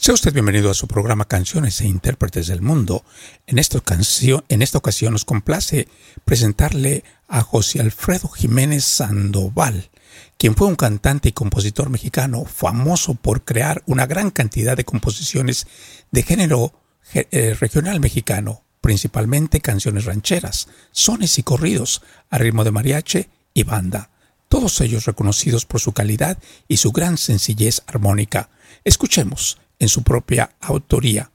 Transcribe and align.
Sea 0.00 0.14
usted 0.14 0.32
bienvenido 0.32 0.70
a 0.70 0.74
su 0.74 0.86
programa 0.86 1.26
Canciones 1.26 1.80
e 1.80 1.88
Intérpretes 1.88 2.46
del 2.46 2.62
Mundo. 2.62 3.04
En 3.48 3.58
esta, 3.58 3.78
ocasión, 3.78 5.12
nos 5.12 5.24
complace 5.24 5.88
presentarle 6.24 7.02
a 7.26 7.40
José 7.42 7.80
Alfredo 7.80 8.28
Jiménez 8.28 8.84
Sandoval, 8.84 9.90
quien 10.38 10.54
fue 10.54 10.68
un 10.68 10.76
cantante 10.76 11.30
y 11.30 11.32
compositor 11.32 11.90
mexicano 11.90 12.44
famoso 12.44 13.14
por 13.14 13.44
crear 13.44 13.82
una 13.86 14.06
gran 14.06 14.30
cantidad 14.30 14.76
de 14.76 14.84
composiciones 14.84 15.66
de 16.12 16.22
género 16.22 16.80
eh, 17.12 17.56
regional 17.58 17.98
mexicano, 17.98 18.62
principalmente 18.80 19.60
canciones 19.60 20.04
rancheras, 20.04 20.68
sones 20.92 21.40
y 21.40 21.42
corridos 21.42 22.02
a 22.30 22.38
ritmo 22.38 22.62
de 22.62 22.70
mariachi 22.70 23.26
y 23.52 23.64
banda, 23.64 24.10
todos 24.48 24.80
ellos 24.80 25.06
reconocidos 25.06 25.66
por 25.66 25.80
su 25.80 25.90
calidad 25.90 26.38
y 26.68 26.76
su 26.76 26.92
gran 26.92 27.18
sencillez 27.18 27.82
armónica. 27.88 28.48
Escuchemos 28.84 29.58
en 29.78 29.88
su 29.88 30.02
propia 30.02 30.50
autoría 30.60 31.30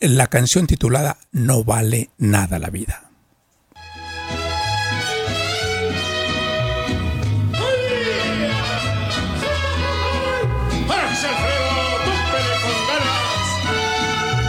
la 0.00 0.26
canción 0.26 0.66
titulada 0.66 1.16
No 1.32 1.64
vale 1.64 2.10
nada 2.18 2.58
la 2.58 2.70
vida. 2.70 3.10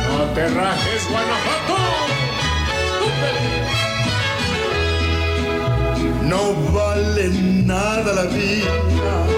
No 0.10 0.24
te 0.34 0.48
rajes, 0.50 1.10
Guanajuato. 1.10 1.78
No 6.24 6.72
vale 6.74 7.30
nada 7.64 8.14
la 8.14 8.24
vida. 8.24 9.37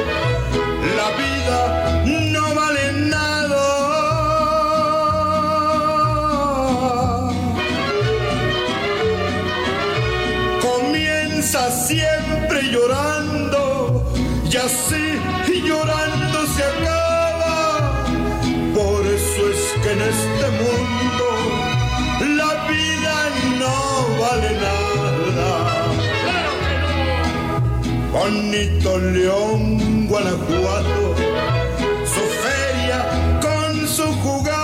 Y 15.48 15.62
llorando 15.62 16.46
se 16.56 16.64
acaba. 16.64 18.06
Por 18.74 19.06
eso 19.06 19.42
es 19.54 19.62
que 19.82 19.92
en 19.92 20.02
este 20.02 20.48
mundo 20.62 21.26
la 22.38 22.52
vida 22.72 23.16
no 23.60 23.76
vale 24.22 24.52
nada. 24.66 25.50
Bonito 28.12 28.98
León, 29.00 30.08
Guanajuato, 30.08 31.16
su 32.14 32.24
feria 32.44 33.00
con 33.42 33.88
su 33.88 34.06
jugada. 34.24 34.59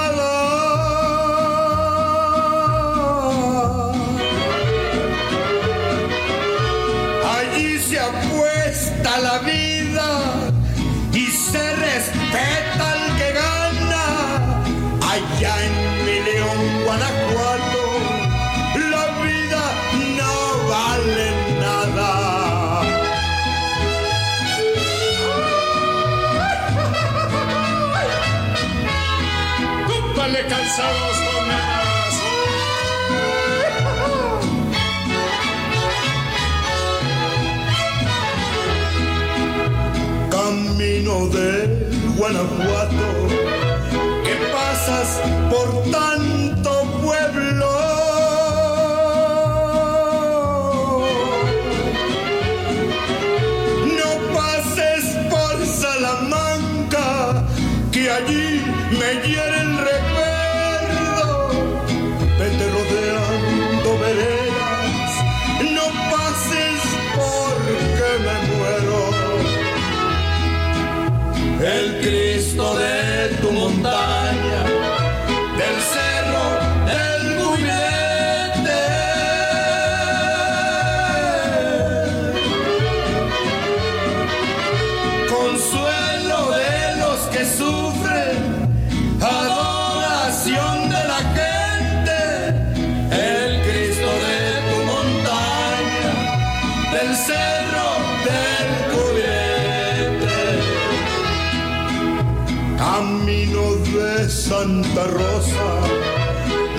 Santa 104.50 105.06
Rosa, 105.08 105.70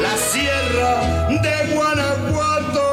la 0.00 0.16
sierra 0.31 1.27
de 1.43 1.75
Guanajuato. 1.75 2.87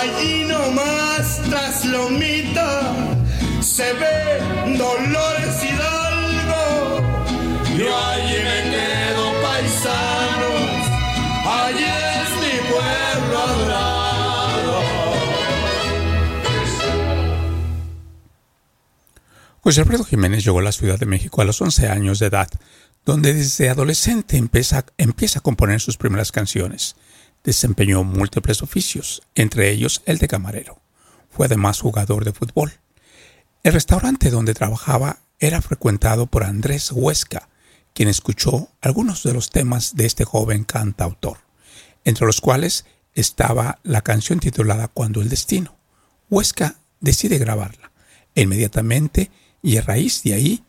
Allí 0.00 0.44
nomás 0.46 1.40
tras 1.48 1.84
Lomita 1.84 2.80
se 3.60 3.92
José 19.62 19.82
Alfredo 19.82 20.04
Jiménez 20.04 20.42
llegó 20.42 20.60
a 20.60 20.62
la 20.62 20.72
Ciudad 20.72 20.98
de 20.98 21.04
México 21.04 21.42
a 21.42 21.44
los 21.44 21.60
11 21.60 21.88
años 21.88 22.18
de 22.18 22.26
edad, 22.26 22.48
donde 23.04 23.34
desde 23.34 23.68
adolescente 23.68 24.38
empieza, 24.38 24.78
a 24.78 25.40
componer 25.40 25.80
sus 25.80 25.98
primeras 25.98 26.32
canciones. 26.32 26.96
Desempeñó 27.44 28.02
múltiples 28.02 28.62
oficios, 28.62 29.22
entre 29.34 29.70
ellos 29.70 30.02
el 30.06 30.16
de 30.16 30.28
camarero. 30.28 30.80
Fue 31.28 31.44
además 31.44 31.78
jugador 31.78 32.24
de 32.24 32.32
fútbol. 32.32 32.72
El 33.62 33.74
restaurante 33.74 34.30
donde 34.30 34.54
trabajaba 34.54 35.18
era 35.38 35.60
frecuentado 35.60 36.26
por 36.26 36.44
Andrés 36.44 36.90
Huesca, 36.90 37.50
quien 37.92 38.08
escuchó 38.08 38.70
algunos 38.80 39.22
de 39.24 39.34
los 39.34 39.50
temas 39.50 39.94
de 39.94 40.06
este 40.06 40.24
joven 40.24 40.64
cantautor, 40.64 41.36
entre 42.04 42.24
los 42.24 42.40
cuales 42.40 42.86
estaba 43.14 43.78
la 43.82 44.00
canción 44.00 44.40
titulada 44.40 44.88
Cuando 44.88 45.20
el 45.20 45.28
destino. 45.28 45.76
Huesca 46.30 46.76
decide 47.00 47.36
grabarla. 47.36 47.90
E 48.34 48.42
inmediatamente, 48.42 49.30
y 49.62 49.76
a 49.76 49.82
raíz 49.82 50.22
de 50.22 50.34
ahí, 50.34 50.64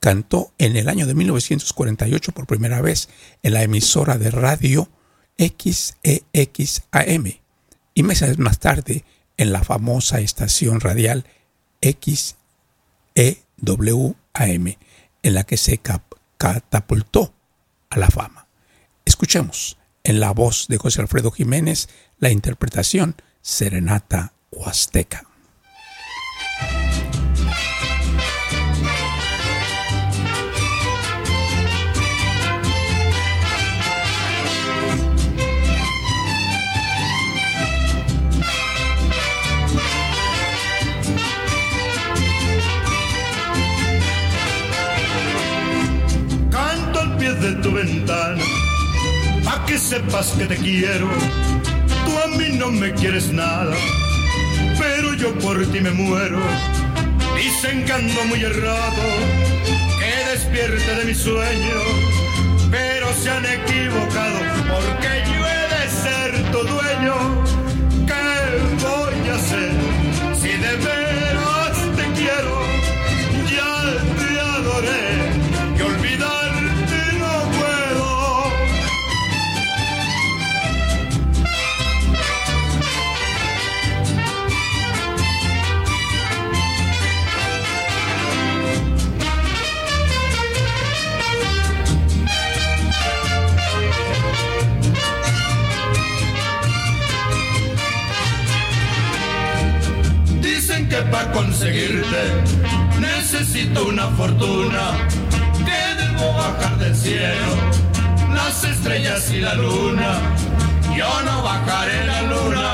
cantó 0.00 0.52
en 0.58 0.76
el 0.76 0.88
año 0.88 1.06
de 1.06 1.14
1948 1.14 2.32
por 2.32 2.46
primera 2.46 2.82
vez 2.82 3.08
en 3.42 3.54
la 3.54 3.62
emisora 3.62 4.18
de 4.18 4.30
radio 4.30 4.90
XEXAM 5.38 7.24
y 7.94 8.02
meses 8.02 8.38
más 8.38 8.58
tarde 8.58 9.04
en 9.36 9.52
la 9.52 9.62
famosa 9.62 10.20
estación 10.20 10.80
radial 10.80 11.24
XEWAM, 11.80 12.34
en 15.22 15.34
la 15.34 15.44
que 15.44 15.56
se 15.56 15.80
catapultó 16.36 17.34
a 17.88 17.98
la 17.98 18.08
fama. 18.08 18.46
Escuchemos 19.04 19.78
en 20.02 20.20
la 20.20 20.32
voz 20.32 20.68
de 20.68 20.76
José 20.76 21.00
Alfredo 21.00 21.30
Jiménez 21.30 21.88
la 22.18 22.30
interpretación 22.30 23.16
Serenata 23.40 24.34
Huasteca. 24.50 25.33
Sepas 49.94 50.32
que 50.36 50.46
te 50.46 50.56
quiero. 50.56 51.08
Tú 52.04 52.12
a 52.24 52.26
mí 52.36 52.48
no 52.58 52.70
me 52.70 52.92
quieres 52.92 53.32
nada, 53.32 53.74
pero 54.78 55.14
yo 55.14 55.32
por 55.38 55.64
ti 55.66 55.80
me 55.80 55.90
muero. 55.90 56.40
Dicen 57.36 57.84
que 57.84 57.92
ando 57.92 58.24
muy 58.24 58.40
errado, 58.42 59.02
que 60.00 60.30
despierte 60.32 60.90
de 60.98 61.04
mi 61.04 61.14
sueño, 61.14 61.78
pero 62.70 63.06
se 63.20 63.30
han 63.30 63.46
equivocado, 63.46 64.38
porque 64.72 65.10
yo 65.32 65.40
he 65.52 65.64
de 65.74 65.84
ser 66.02 66.30
tu 66.52 66.60
dueño. 66.74 67.53
Fortuna 104.16 105.08
que 105.58 106.02
debo 106.02 106.32
bajar 106.34 106.76
del 106.78 106.94
cielo, 106.94 107.54
las 108.32 108.64
estrellas 108.64 109.30
y 109.30 109.40
la 109.40 109.54
luna. 109.54 110.20
Yo 110.96 111.08
no 111.22 111.42
bajaré 111.42 112.06
la 112.06 112.22
luna, 112.22 112.72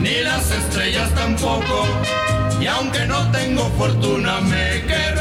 ni 0.00 0.20
las 0.22 0.50
estrellas 0.50 1.10
tampoco. 1.14 1.86
Y 2.60 2.66
aunque 2.66 3.06
no 3.06 3.30
tengo 3.30 3.68
fortuna, 3.76 4.40
me 4.40 4.82
querrás 4.86 5.13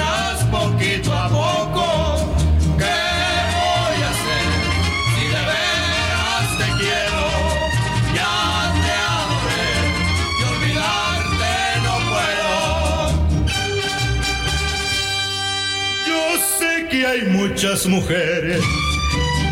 muchas 17.63 17.87
mujeres 17.87 18.61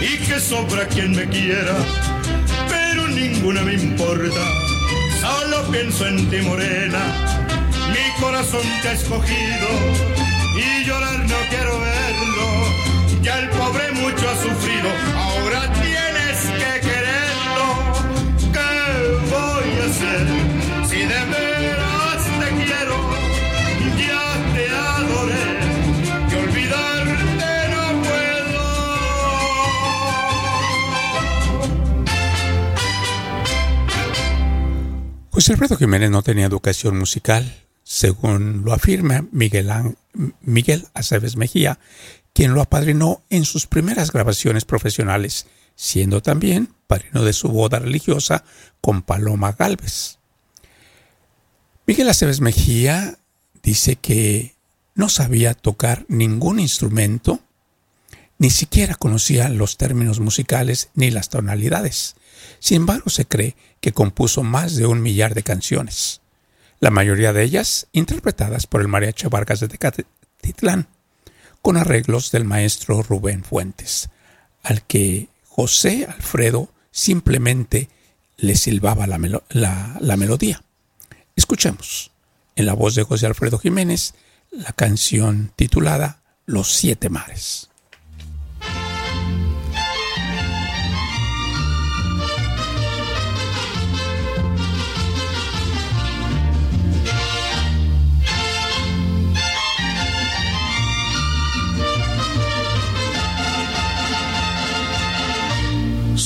y 0.01 0.17
que 0.17 0.37
sobra 0.37 0.85
quien 0.85 1.15
me 1.15 1.29
quiera, 1.29 1.77
pero 2.67 3.07
ninguna 3.07 3.61
me 3.61 3.75
importa. 3.75 4.41
Solo 5.21 5.63
pienso 5.71 6.05
en 6.05 6.29
ti, 6.29 6.41
morena. 6.41 6.99
Mi 7.89 8.21
corazón 8.21 8.63
te 8.81 8.89
ha 8.89 8.91
escogido 8.91 9.67
y 10.57 10.83
llorar 10.83 10.90
Alfredo 35.51 35.75
Jiménez 35.75 36.09
no 36.11 36.23
tenía 36.23 36.45
educación 36.45 36.97
musical, 36.97 37.53
según 37.83 38.63
lo 38.63 38.71
afirma 38.71 39.25
Miguel, 39.31 39.69
Miguel 40.41 40.87
Aceves 40.93 41.35
Mejía, 41.35 41.77
quien 42.33 42.53
lo 42.53 42.61
apadrinó 42.61 43.21
en 43.29 43.43
sus 43.43 43.67
primeras 43.67 44.13
grabaciones 44.13 44.63
profesionales, 44.63 45.47
siendo 45.75 46.21
también 46.21 46.69
padrino 46.87 47.25
de 47.25 47.33
su 47.33 47.49
boda 47.49 47.79
religiosa 47.79 48.45
con 48.79 49.01
Paloma 49.01 49.51
Galvez. 49.51 50.19
Miguel 51.85 52.07
Aceves 52.07 52.39
Mejía 52.39 53.19
dice 53.61 53.97
que 53.97 54.55
no 54.95 55.09
sabía 55.09 55.53
tocar 55.53 56.05
ningún 56.07 56.61
instrumento, 56.61 57.41
ni 58.37 58.51
siquiera 58.51 58.95
conocía 58.95 59.49
los 59.49 59.75
términos 59.75 60.21
musicales 60.21 60.91
ni 60.93 61.11
las 61.11 61.29
tonalidades. 61.29 62.15
Sin 62.59 62.77
embargo, 62.77 63.09
se 63.09 63.25
cree 63.25 63.55
que 63.81 63.91
compuso 63.91 64.43
más 64.43 64.75
de 64.75 64.85
un 64.85 65.01
millar 65.01 65.33
de 65.33 65.43
canciones, 65.43 66.21
la 66.79 66.91
mayoría 66.91 67.33
de 67.33 67.43
ellas 67.43 67.87
interpretadas 67.91 68.67
por 68.67 68.81
el 68.81 68.87
mariachi 68.87 69.27
Vargas 69.27 69.59
de 69.59 69.67
Tecatitlán, 69.67 70.87
con 71.61 71.77
arreglos 71.77 72.31
del 72.31 72.45
maestro 72.45 73.03
Rubén 73.03 73.43
Fuentes, 73.43 74.09
al 74.63 74.83
que 74.83 75.27
José 75.47 76.05
Alfredo 76.05 76.69
simplemente 76.91 77.89
le 78.37 78.55
silbaba 78.55 79.05
la, 79.07 79.19
la 79.99 80.17
melodía. 80.17 80.63
Escuchemos, 81.35 82.11
en 82.55 82.65
la 82.65 82.73
voz 82.73 82.95
de 82.95 83.03
José 83.03 83.27
Alfredo 83.27 83.59
Jiménez, 83.59 84.13
la 84.51 84.73
canción 84.73 85.51
titulada 85.55 86.21
Los 86.45 86.73
Siete 86.73 87.09
Mares. 87.09 87.70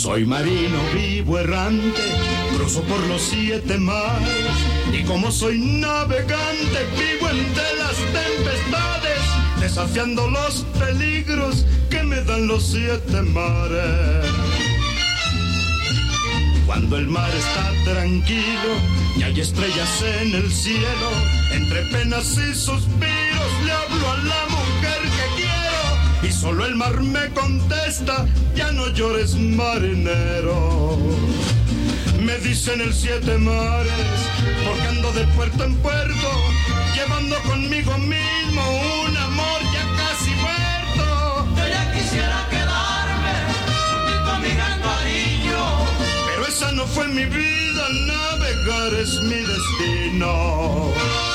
Soy 0.05 0.23
marino 0.23 0.77
vivo 0.93 1.39
errante, 1.39 1.99
cruzo 2.55 2.83
por 2.83 2.99
los 3.07 3.19
siete 3.23 3.75
mares 3.79 4.55
y 4.93 5.03
como 5.03 5.31
soy 5.31 5.57
navegante 5.57 6.85
vivo 6.95 7.27
entre 7.27 7.73
las 7.79 7.95
tempestades, 8.13 9.19
desafiando 9.59 10.29
los 10.29 10.63
peligros 10.77 11.65
que 11.89 12.03
me 12.03 12.21
dan 12.21 12.45
los 12.45 12.67
siete 12.67 13.19
mares. 13.23 14.29
Cuando 16.67 16.97
el 16.97 17.07
mar 17.07 17.31
está 17.35 17.91
tranquilo 17.91 18.73
y 19.17 19.23
hay 19.23 19.39
estrellas 19.39 20.03
en 20.21 20.35
el 20.35 20.51
cielo, 20.51 21.09
entre 21.51 21.81
penas 21.87 22.37
y 22.37 22.53
suspiros 22.53 23.51
le 23.65 23.71
hablo 23.71 24.11
a 24.11 24.17
la 24.17 24.44
y 26.25 26.31
solo 26.31 26.65
el 26.65 26.75
mar 26.75 27.01
me 27.01 27.29
contesta, 27.29 28.25
ya 28.55 28.71
no 28.71 28.87
llores 28.89 29.35
marinero. 29.35 30.97
Me 32.19 32.37
dicen 32.39 32.81
el 32.81 32.93
siete 32.93 33.37
mares, 33.37 34.17
porque 34.65 34.87
ando 34.87 35.11
de 35.13 35.25
puerto 35.35 35.63
en 35.63 35.75
puerto, 35.77 36.29
llevando 36.95 37.35
conmigo 37.43 37.97
mismo 37.99 38.61
un 39.05 39.17
amor 39.17 39.61
ya 39.73 39.85
casi 40.01 40.31
muerto. 40.31 41.47
Yo 41.57 41.67
ya 41.67 41.91
quisiera 41.93 42.47
quedarme 42.49 43.35
junto 44.07 44.31
a 44.31 44.39
mi 44.39 44.49
gran 44.49 44.81
cariño. 44.81 45.59
Pero 46.27 46.47
esa 46.47 46.71
no 46.71 46.87
fue 46.87 47.07
mi 47.07 47.25
vida, 47.25 47.83
navegar 48.07 48.93
es 48.95 49.21
mi 49.21 49.41
destino. 49.53 51.34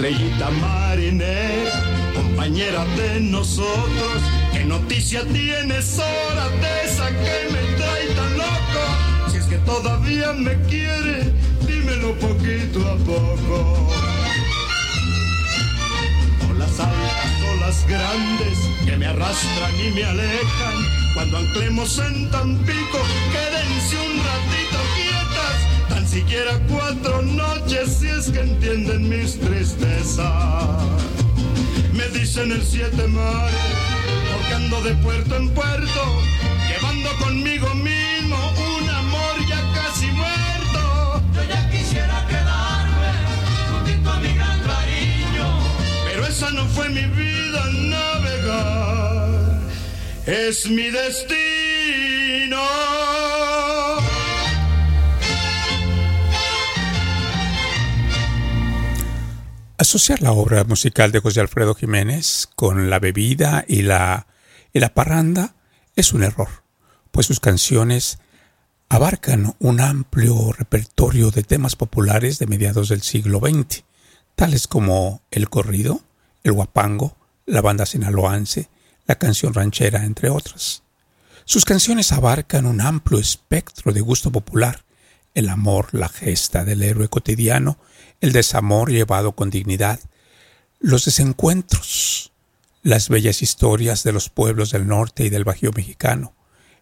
Estrellita 0.00 0.48
marinera, 0.48 2.14
compañera 2.14 2.86
de 2.96 3.20
nosotros, 3.20 4.22
¿qué 4.50 4.64
noticia 4.64 5.22
tienes 5.26 5.98
ahora 5.98 6.48
de 6.48 6.86
esa 6.86 7.08
que 7.10 7.52
me 7.52 7.76
trae 7.76 8.06
tan 8.16 8.38
loco? 8.38 9.30
Si 9.30 9.36
es 9.36 9.44
que 9.44 9.58
todavía 9.58 10.32
me 10.32 10.58
quiere, 10.70 11.34
dímelo 11.66 12.14
poquito 12.14 12.80
a 12.88 12.96
poco. 12.96 13.90
Olas 16.50 16.80
altas, 16.80 17.32
olas 17.52 17.86
grandes, 17.86 18.58
que 18.86 18.96
me 18.96 19.04
arrastran 19.04 19.80
y 19.86 19.90
me 19.90 20.04
alejan. 20.04 20.76
Cuando 21.12 21.36
anclemos 21.36 21.98
en 21.98 22.30
Tampico, 22.30 23.00
quédense 23.32 23.96
un 23.98 24.16
ratito 24.16 24.79
siquiera 26.10 26.58
cuatro 26.68 27.22
noches, 27.22 27.98
si 28.00 28.08
es 28.08 28.30
que 28.30 28.40
entienden 28.40 29.08
mis 29.08 29.38
tristezas. 29.38 30.82
Me 31.92 32.08
dicen 32.08 32.50
el 32.50 32.64
siete 32.64 33.06
mares, 33.06 33.54
porque 34.32 34.54
ando 34.54 34.82
de 34.82 34.94
puerto 34.96 35.36
en 35.36 35.50
puerto, 35.50 36.02
llevando 36.68 37.10
conmigo 37.24 37.72
mismo 37.76 38.36
un 38.74 38.90
amor 38.90 39.34
ya 39.48 39.60
casi 39.72 40.06
muerto. 40.06 41.22
Yo 41.34 41.44
ya 41.48 41.70
quisiera 41.70 42.26
quedarme 42.26 43.12
juntito 43.70 44.10
a 44.10 44.16
mi 44.18 44.34
gran 44.34 44.60
cariño. 44.62 45.46
Pero 46.06 46.26
esa 46.26 46.50
no 46.50 46.66
fue 46.66 46.88
mi 46.88 47.06
vida 47.06 47.62
navegar, 47.72 49.60
es 50.26 50.68
mi 50.68 50.90
destino. 50.90 51.40
Asociar 59.80 60.20
la 60.20 60.32
obra 60.32 60.62
musical 60.64 61.10
de 61.10 61.20
José 61.20 61.40
Alfredo 61.40 61.74
Jiménez 61.74 62.50
con 62.54 62.90
la 62.90 62.98
bebida 62.98 63.64
y 63.66 63.80
la, 63.80 64.26
y 64.74 64.78
la 64.78 64.92
parranda 64.92 65.54
es 65.96 66.12
un 66.12 66.22
error, 66.22 66.48
pues 67.10 67.24
sus 67.24 67.40
canciones 67.40 68.18
abarcan 68.90 69.56
un 69.58 69.80
amplio 69.80 70.52
repertorio 70.52 71.30
de 71.30 71.44
temas 71.44 71.76
populares 71.76 72.38
de 72.38 72.46
mediados 72.46 72.90
del 72.90 73.00
siglo 73.00 73.40
XX, 73.40 73.84
tales 74.34 74.68
como 74.68 75.22
el 75.30 75.48
corrido, 75.48 76.02
el 76.44 76.52
guapango, 76.52 77.16
la 77.46 77.62
banda 77.62 77.86
sinaloense, 77.86 78.68
la 79.06 79.14
canción 79.14 79.54
ranchera, 79.54 80.04
entre 80.04 80.28
otras. 80.28 80.82
Sus 81.46 81.64
canciones 81.64 82.12
abarcan 82.12 82.66
un 82.66 82.82
amplio 82.82 83.18
espectro 83.18 83.94
de 83.94 84.02
gusto 84.02 84.30
popular, 84.30 84.84
el 85.32 85.48
amor, 85.48 85.88
la 85.92 86.10
gesta 86.10 86.66
del 86.66 86.82
héroe 86.82 87.08
cotidiano, 87.08 87.78
el 88.20 88.32
desamor 88.32 88.90
llevado 88.90 89.32
con 89.32 89.50
dignidad, 89.50 90.00
los 90.78 91.04
desencuentros, 91.04 92.32
las 92.82 93.08
bellas 93.08 93.42
historias 93.42 94.02
de 94.02 94.12
los 94.12 94.28
pueblos 94.28 94.70
del 94.70 94.86
norte 94.86 95.24
y 95.24 95.30
del 95.30 95.44
Bajío 95.44 95.70
mexicano. 95.74 96.34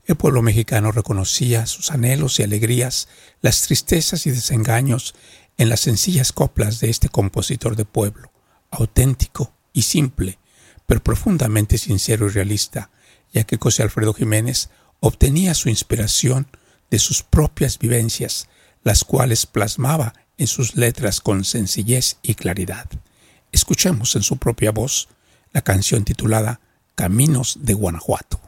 El 0.04 0.16
pueblo 0.16 0.42
mexicano 0.42 0.92
reconocía 0.92 1.66
sus 1.66 1.90
anhelos 1.90 2.38
y 2.38 2.42
alegrías, 2.42 3.08
las 3.42 3.62
tristezas 3.62 4.26
y 4.26 4.30
desengaños 4.30 5.14
en 5.58 5.68
las 5.68 5.80
sencillas 5.80 6.32
coplas 6.32 6.80
de 6.80 6.90
este 6.90 7.08
compositor 7.08 7.76
de 7.76 7.84
pueblo, 7.84 8.32
auténtico 8.70 9.52
y 9.72 9.82
simple, 9.82 10.38
pero 10.86 11.02
profundamente 11.02 11.78
sincero 11.78 12.26
y 12.26 12.30
realista, 12.30 12.90
ya 13.32 13.44
que 13.44 13.58
José 13.58 13.82
Alfredo 13.82 14.14
Jiménez 14.14 14.70
obtenía 15.00 15.54
su 15.54 15.68
inspiración 15.68 16.48
de 16.90 16.98
sus 16.98 17.22
propias 17.22 17.78
vivencias, 17.78 18.48
las 18.82 19.04
cuales 19.04 19.44
plasmaba 19.46 20.14
en 20.38 20.46
sus 20.46 20.76
letras 20.76 21.20
con 21.20 21.44
sencillez 21.44 22.16
y 22.22 22.34
claridad. 22.34 22.86
Escuchemos 23.52 24.16
en 24.16 24.22
su 24.22 24.38
propia 24.38 24.70
voz 24.70 25.08
la 25.52 25.62
canción 25.62 26.04
titulada 26.04 26.60
Caminos 26.94 27.58
de 27.60 27.74
Guanajuato. 27.74 28.40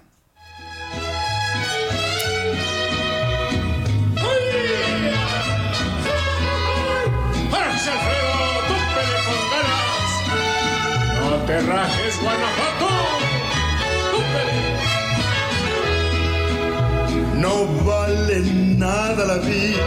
¡No 11.20 11.36
te 11.46 11.60
rajes, 11.60 12.20
Guanajuato! 12.22 12.88
¡Túpele! 14.10 14.70
No 17.40 17.66
vale 17.84 18.40
nada 18.76 19.24
la 19.24 19.38
vida, 19.38 19.86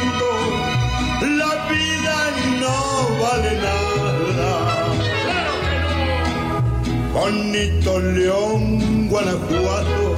Bonito 7.31 7.97
León, 7.97 9.07
Guanajuato, 9.07 10.15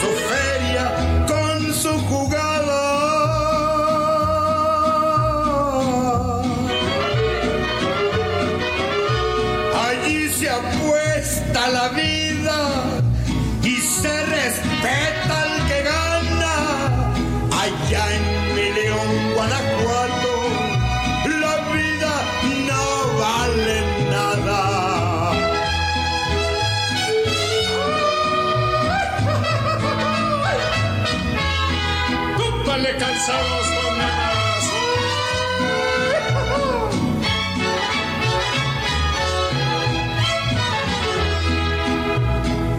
su 0.00 0.10
feria 0.30 1.26
con 1.28 1.74
su 1.74 1.92
jugada. 2.08 2.82
Allí 9.88 10.30
se 10.30 10.48
apuesta 10.48 11.68
la 11.68 11.88
vida 11.90 12.15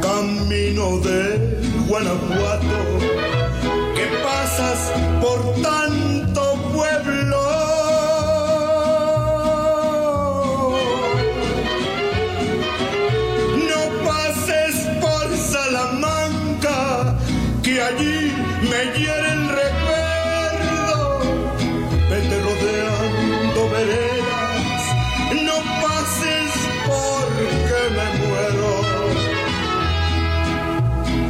Camino 0.02 1.00
de 1.00 1.60
Guanajuato, 1.88 2.80
que 3.96 4.06
pasas 4.24 4.92
por 5.20 5.62
tanto 5.62 5.87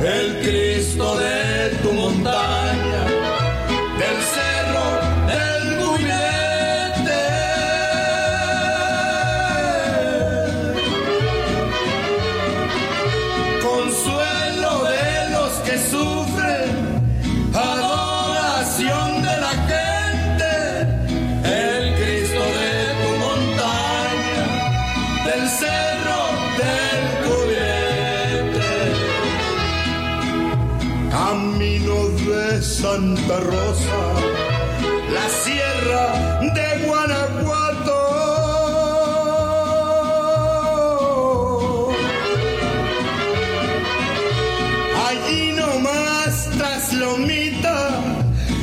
el 0.07 0.39
Cristo 0.39 1.17
de 1.17 1.69
tu 1.83 1.91
montaña, 1.91 2.56
Camino 31.87 32.09
de 32.09 32.61
Santa 32.61 33.39
Rosa, 33.39 34.01
la 35.13 35.29
sierra 35.29 36.39
de 36.41 36.85
Guanajuato. 36.85 37.97
Allí 45.07 45.53
nomás 45.53 46.49
tras 46.57 46.93
lo 46.93 47.17
mío 47.17 47.37
bonita 47.37 47.89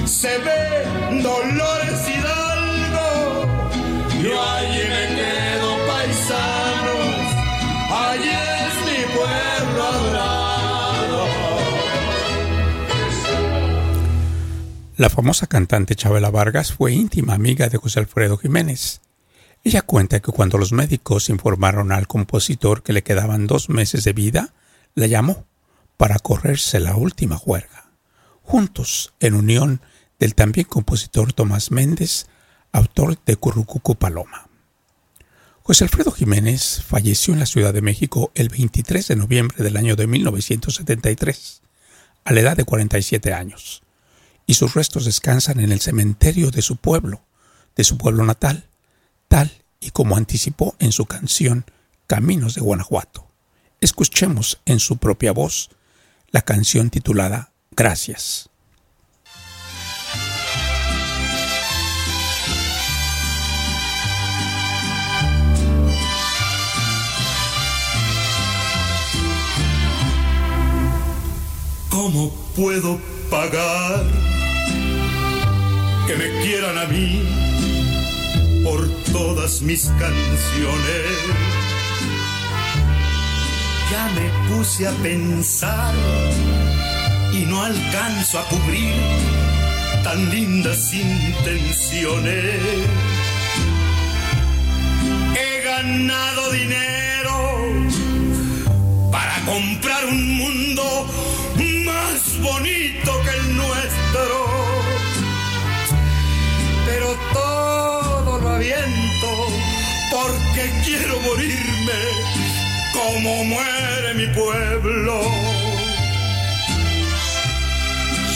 se 0.04 0.38
ve 0.38 0.63
La 14.96 15.10
famosa 15.10 15.48
cantante 15.48 15.96
Chabela 15.96 16.30
Vargas 16.30 16.72
fue 16.72 16.92
íntima 16.92 17.34
amiga 17.34 17.68
de 17.68 17.78
José 17.78 17.98
Alfredo 17.98 18.36
Jiménez. 18.36 19.00
Ella 19.64 19.82
cuenta 19.82 20.20
que 20.20 20.30
cuando 20.30 20.56
los 20.56 20.72
médicos 20.72 21.30
informaron 21.30 21.90
al 21.90 22.06
compositor 22.06 22.84
que 22.84 22.92
le 22.92 23.02
quedaban 23.02 23.48
dos 23.48 23.68
meses 23.68 24.04
de 24.04 24.12
vida, 24.12 24.54
la 24.94 25.08
llamó 25.08 25.46
para 25.96 26.20
correrse 26.20 26.78
la 26.78 26.94
última 26.94 27.36
juerga. 27.36 27.90
Juntos, 28.42 29.14
en 29.18 29.34
unión 29.34 29.80
del 30.20 30.36
también 30.36 30.68
compositor 30.68 31.32
Tomás 31.32 31.72
Méndez, 31.72 32.28
autor 32.70 33.18
de 33.26 33.34
Currucucu 33.34 33.96
Paloma. 33.96 34.48
José 35.64 35.82
Alfredo 35.82 36.12
Jiménez 36.12 36.84
falleció 36.86 37.34
en 37.34 37.40
la 37.40 37.46
Ciudad 37.46 37.74
de 37.74 37.82
México 37.82 38.30
el 38.36 38.48
23 38.48 39.08
de 39.08 39.16
noviembre 39.16 39.64
del 39.64 39.76
año 39.76 39.96
de 39.96 40.06
1973, 40.06 41.62
a 42.24 42.32
la 42.32 42.40
edad 42.40 42.56
de 42.56 42.64
47 42.64 43.32
años, 43.32 43.83
y 44.46 44.54
sus 44.54 44.74
restos 44.74 45.04
descansan 45.04 45.60
en 45.60 45.72
el 45.72 45.80
cementerio 45.80 46.50
de 46.50 46.62
su 46.62 46.76
pueblo, 46.76 47.24
de 47.76 47.84
su 47.84 47.96
pueblo 47.96 48.24
natal, 48.24 48.68
tal 49.28 49.50
y 49.80 49.90
como 49.90 50.16
anticipó 50.16 50.76
en 50.78 50.92
su 50.92 51.06
canción 51.06 51.64
Caminos 52.06 52.54
de 52.54 52.60
Guanajuato. 52.60 53.26
Escuchemos 53.80 54.60
en 54.66 54.80
su 54.80 54.98
propia 54.98 55.32
voz 55.32 55.70
la 56.30 56.42
canción 56.42 56.90
titulada 56.90 57.52
Gracias. 57.70 58.48
¿Cómo 71.90 72.30
puedo 72.54 73.00
pagar 73.30 74.23
que 76.06 76.16
me 76.16 76.28
quieran 76.42 76.76
a 76.76 76.84
mí 76.84 77.22
por 78.62 78.88
todas 79.12 79.62
mis 79.62 79.86
canciones? 79.98 81.06
Ya 83.90 84.08
me 84.14 84.54
puse 84.54 84.86
a 84.86 84.92
pensar 85.02 85.94
y 87.32 87.44
no 87.46 87.62
alcanzo 87.62 88.38
a 88.38 88.44
cubrir 88.48 88.94
tan 90.02 90.30
lindas 90.30 90.92
intenciones. 90.92 92.60
He 95.36 95.62
ganado 95.64 96.52
dinero 96.52 97.36
para 99.10 99.40
comprar 99.46 100.04
un 100.06 100.38
porque 110.10 110.70
quiero 110.84 111.20
morirme 111.20 112.00
como 112.92 113.44
muere 113.44 114.14
mi 114.14 114.26
pueblo. 114.28 115.20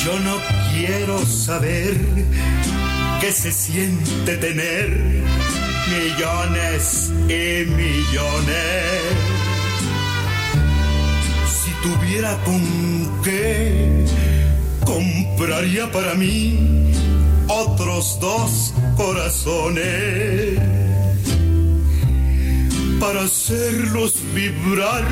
Yo 0.04 0.20
no 0.20 0.36
quiero 0.72 1.24
saber 1.24 1.96
qué 3.20 3.32
se 3.32 3.52
siente 3.52 4.36
tener 4.36 4.88
millones 5.88 7.10
y 7.28 7.64
millones 7.64 8.84
si 11.46 11.70
tuviera 11.82 12.36
con 12.44 13.22
qué, 13.22 14.04
compraría 14.84 15.90
para 15.90 16.14
mí 16.14 16.78
otros 17.48 18.18
dos 18.20 18.74
corazones. 18.96 20.58
Para 23.00 23.22
hacerlos 23.22 24.14
vibrar 24.34 25.04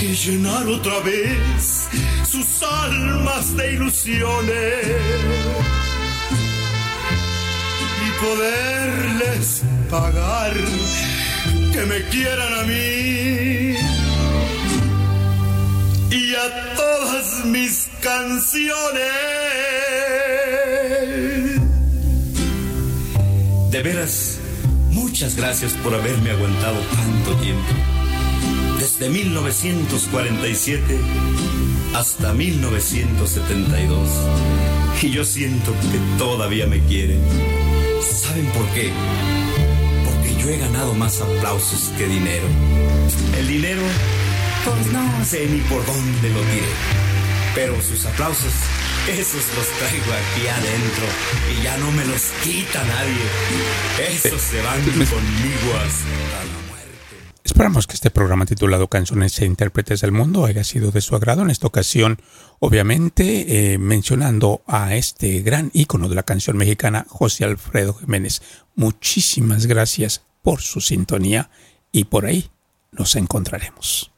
y 0.00 0.14
llenar 0.14 0.66
otra 0.66 0.98
vez 1.00 1.88
sus 2.28 2.62
almas 2.62 3.56
de 3.56 3.74
ilusiones. 3.74 4.86
Y 8.06 8.24
poderles 8.24 9.62
pagar 9.90 10.54
que 11.72 11.86
me 11.86 12.02
quieran 12.08 12.54
a 12.54 12.62
mí. 12.62 13.76
Y 16.10 16.34
a 16.34 16.74
todas 16.74 17.44
mis 17.44 17.88
canciones. 18.00 19.39
De 23.70 23.82
veras, 23.82 24.38
muchas 24.90 25.36
gracias 25.36 25.72
por 25.74 25.94
haberme 25.94 26.30
aguantado 26.30 26.78
tanto 26.94 27.34
tiempo. 27.36 27.72
Desde 28.78 29.08
1947 29.08 30.98
hasta 31.94 32.32
1972. 32.32 34.08
Y 35.02 35.10
yo 35.10 35.24
siento 35.24 35.72
que 35.72 35.98
todavía 36.18 36.66
me 36.66 36.80
quieren. 36.84 37.20
¿Saben 38.02 38.46
por 38.46 38.66
qué? 38.74 38.92
Porque 40.04 40.34
yo 40.42 40.50
he 40.50 40.58
ganado 40.58 40.92
más 40.94 41.20
aplausos 41.20 41.90
que 41.96 42.06
dinero. 42.06 42.46
El 43.38 43.48
dinero 43.48 43.82
pues 44.64 44.92
no 44.92 45.24
sé 45.24 45.46
ni 45.46 45.60
por 45.60 45.84
dónde 45.86 46.28
lo 46.28 46.40
tiré. 46.40 46.68
Pero 47.54 47.80
sus 47.80 48.04
aplausos, 48.04 48.52
esos 49.08 49.44
los 49.56 49.66
traigo 49.78 50.12
aquí 50.12 50.46
adentro 50.46 51.04
y 51.52 51.62
ya 51.62 51.76
no 51.78 51.90
me 51.92 52.04
los 52.04 52.22
quita 52.42 52.84
nadie. 52.84 54.14
Esos 54.14 54.40
se 54.40 54.60
van 54.62 54.80
conmigo 54.82 55.76
hasta 55.76 56.44
la 56.44 56.68
muerte. 56.68 57.16
Esperamos 57.42 57.86
que 57.86 57.94
este 57.94 58.10
programa 58.10 58.46
titulado 58.46 58.88
Canciones 58.88 59.38
e 59.40 59.46
Intérpretes 59.46 60.00
del 60.00 60.12
Mundo 60.12 60.44
haya 60.44 60.64
sido 60.64 60.90
de 60.90 61.00
su 61.00 61.16
agrado. 61.16 61.42
En 61.42 61.50
esta 61.50 61.66
ocasión, 61.66 62.20
obviamente, 62.58 63.72
eh, 63.74 63.78
mencionando 63.78 64.62
a 64.66 64.94
este 64.94 65.40
gran 65.40 65.70
ícono 65.72 66.08
de 66.08 66.14
la 66.14 66.22
canción 66.22 66.56
mexicana, 66.56 67.06
José 67.08 67.44
Alfredo 67.44 67.94
Jiménez. 67.94 68.42
Muchísimas 68.74 69.66
gracias 69.66 70.22
por 70.42 70.60
su 70.60 70.80
sintonía 70.80 71.50
y 71.92 72.04
por 72.04 72.26
ahí 72.26 72.50
nos 72.92 73.16
encontraremos 73.16 74.10